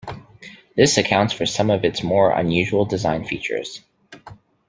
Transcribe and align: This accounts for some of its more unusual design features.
This 0.75 0.97
accounts 0.97 1.31
for 1.31 1.45
some 1.45 1.69
of 1.69 1.85
its 1.85 2.01
more 2.01 2.31
unusual 2.31 2.85
design 2.85 3.23
features. 3.23 3.81